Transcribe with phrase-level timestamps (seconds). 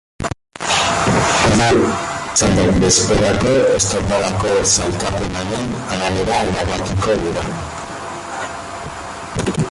[1.65, 1.81] Hiru
[2.39, 7.45] txandak bezperako estropadako sailkapenaren arabera erabakiko dira.